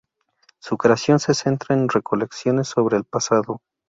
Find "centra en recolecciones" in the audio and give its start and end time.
1.35-2.67